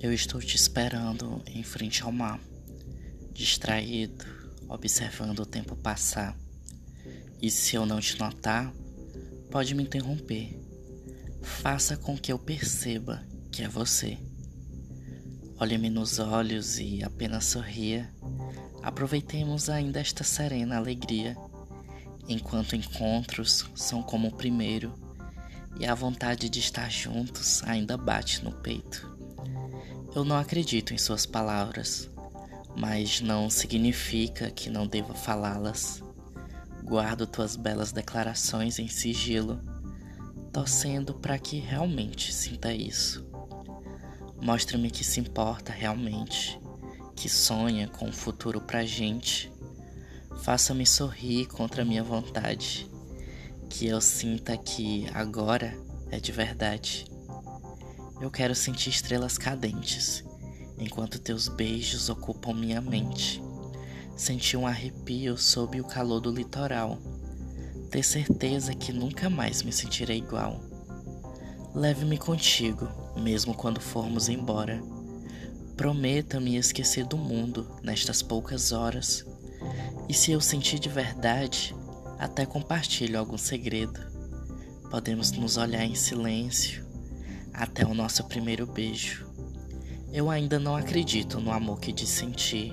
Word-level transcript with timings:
Eu 0.00 0.12
estou 0.12 0.40
te 0.40 0.54
esperando 0.54 1.42
em 1.44 1.64
frente 1.64 2.04
ao 2.04 2.12
mar, 2.12 2.38
distraído, 3.32 4.24
observando 4.68 5.40
o 5.40 5.46
tempo 5.46 5.74
passar. 5.74 6.38
E 7.42 7.50
se 7.50 7.74
eu 7.74 7.84
não 7.84 7.98
te 7.98 8.16
notar, 8.16 8.72
pode 9.50 9.74
me 9.74 9.82
interromper. 9.82 10.56
Faça 11.42 11.96
com 11.96 12.16
que 12.16 12.30
eu 12.30 12.38
perceba 12.38 13.26
que 13.50 13.64
é 13.64 13.68
você. 13.68 14.16
Olhe-me 15.58 15.90
nos 15.90 16.20
olhos 16.20 16.78
e 16.78 17.02
apenas 17.02 17.46
sorria. 17.46 18.08
Aproveitemos 18.80 19.68
ainda 19.68 19.98
esta 19.98 20.22
serena 20.22 20.76
alegria, 20.76 21.36
enquanto 22.28 22.76
encontros 22.76 23.68
são 23.74 24.00
como 24.00 24.28
o 24.28 24.36
primeiro 24.36 24.94
e 25.80 25.86
a 25.86 25.94
vontade 25.94 26.48
de 26.48 26.60
estar 26.60 26.88
juntos 26.88 27.64
ainda 27.64 27.96
bate 27.96 28.44
no 28.44 28.52
peito. 28.52 29.17
Eu 30.18 30.24
não 30.24 30.36
acredito 30.36 30.92
em 30.92 30.98
suas 30.98 31.24
palavras, 31.24 32.10
mas 32.76 33.20
não 33.20 33.48
significa 33.48 34.50
que 34.50 34.68
não 34.68 34.84
deva 34.84 35.14
falá-las. 35.14 36.02
Guardo 36.82 37.24
tuas 37.24 37.54
belas 37.54 37.92
declarações 37.92 38.80
em 38.80 38.88
sigilo, 38.88 39.60
torcendo 40.52 41.14
para 41.14 41.38
que 41.38 41.60
realmente 41.60 42.34
sinta 42.34 42.74
isso. 42.74 43.24
Mostre-me 44.42 44.90
que 44.90 45.04
se 45.04 45.20
importa 45.20 45.70
realmente, 45.70 46.60
que 47.14 47.28
sonha 47.28 47.86
com 47.86 48.06
um 48.06 48.12
futuro 48.12 48.60
pra 48.60 48.84
gente. 48.84 49.52
Faça-me 50.42 50.84
sorrir 50.84 51.46
contra 51.46 51.84
minha 51.84 52.02
vontade 52.02 52.90
que 53.70 53.86
eu 53.86 54.00
sinta 54.00 54.56
que 54.56 55.06
agora 55.14 55.80
é 56.10 56.18
de 56.18 56.32
verdade. 56.32 57.06
Eu 58.20 58.32
quero 58.32 58.52
sentir 58.52 58.90
estrelas 58.90 59.38
cadentes 59.38 60.24
enquanto 60.76 61.20
teus 61.20 61.46
beijos 61.46 62.08
ocupam 62.08 62.52
minha 62.52 62.80
mente. 62.80 63.40
Sentir 64.16 64.56
um 64.56 64.66
arrepio 64.66 65.36
sob 65.36 65.80
o 65.80 65.84
calor 65.84 66.20
do 66.20 66.30
litoral. 66.30 66.98
Ter 67.90 68.02
certeza 68.02 68.74
que 68.74 68.92
nunca 68.92 69.30
mais 69.30 69.62
me 69.62 69.72
sentirei 69.72 70.18
igual. 70.18 70.60
Leve-me 71.72 72.18
contigo, 72.18 72.88
mesmo 73.16 73.54
quando 73.54 73.80
formos 73.80 74.28
embora. 74.28 74.82
Prometa-me 75.76 76.56
esquecer 76.56 77.04
do 77.06 77.16
mundo 77.16 77.70
nestas 77.84 78.20
poucas 78.20 78.72
horas. 78.72 79.24
E 80.08 80.14
se 80.14 80.32
eu 80.32 80.40
sentir 80.40 80.80
de 80.80 80.88
verdade, 80.88 81.72
até 82.18 82.44
compartilho 82.44 83.16
algum 83.16 83.38
segredo. 83.38 84.00
Podemos 84.90 85.30
nos 85.30 85.56
olhar 85.56 85.84
em 85.84 85.94
silêncio 85.94 86.87
até 87.58 87.84
o 87.84 87.92
nosso 87.92 88.24
primeiro 88.24 88.66
beijo. 88.66 89.26
Eu 90.12 90.30
ainda 90.30 90.58
não 90.58 90.76
acredito 90.76 91.40
no 91.40 91.52
amor 91.52 91.80
que 91.80 91.92
diz 91.92 92.08
sentir, 92.08 92.72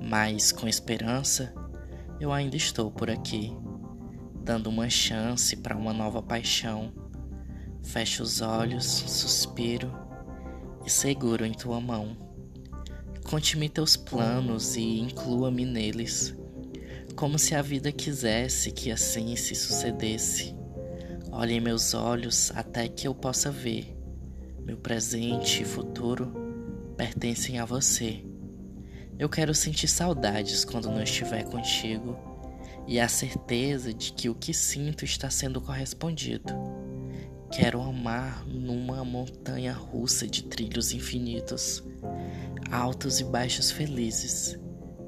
mas 0.00 0.52
com 0.52 0.68
esperança 0.68 1.54
eu 2.20 2.32
ainda 2.32 2.56
estou 2.56 2.90
por 2.90 3.10
aqui, 3.10 3.56
dando 4.42 4.68
uma 4.68 4.90
chance 4.90 5.56
para 5.56 5.76
uma 5.76 5.92
nova 5.92 6.22
paixão. 6.22 6.92
Fecho 7.82 8.22
os 8.22 8.40
olhos, 8.40 8.84
suspiro 8.84 9.90
e 10.84 10.90
seguro 10.90 11.46
em 11.46 11.52
tua 11.52 11.80
mão. 11.80 12.16
Conte-me 13.24 13.68
teus 13.68 13.96
planos 13.96 14.76
e 14.76 14.98
inclua-me 14.98 15.64
neles 15.64 16.36
como 17.18 17.36
se 17.36 17.52
a 17.52 17.60
vida 17.60 17.90
quisesse 17.90 18.70
que 18.70 18.92
assim 18.92 19.34
se 19.34 19.52
sucedesse. 19.52 20.54
Olhe 21.32 21.58
meus 21.58 21.92
olhos 21.92 22.52
até 22.54 22.86
que 22.86 23.08
eu 23.08 23.14
possa 23.14 23.50
ver. 23.50 23.97
Meu 24.68 24.76
presente 24.76 25.62
e 25.62 25.64
futuro 25.64 26.30
pertencem 26.94 27.58
a 27.58 27.64
você. 27.64 28.22
Eu 29.18 29.26
quero 29.26 29.54
sentir 29.54 29.88
saudades 29.88 30.62
quando 30.62 30.90
não 30.90 31.02
estiver 31.02 31.44
contigo 31.44 32.14
e 32.86 33.00
a 33.00 33.08
certeza 33.08 33.94
de 33.94 34.12
que 34.12 34.28
o 34.28 34.34
que 34.34 34.52
sinto 34.52 35.06
está 35.06 35.30
sendo 35.30 35.58
correspondido. 35.58 36.52
Quero 37.50 37.80
amar 37.80 38.46
numa 38.46 39.02
montanha 39.06 39.72
russa 39.72 40.26
de 40.26 40.42
trilhos 40.42 40.92
infinitos, 40.92 41.82
altos 42.70 43.20
e 43.20 43.24
baixos 43.24 43.70
felizes 43.70 44.60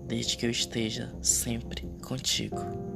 desde 0.06 0.38
que 0.38 0.46
eu 0.46 0.50
esteja 0.50 1.14
sempre 1.20 1.86
contigo. 2.02 2.89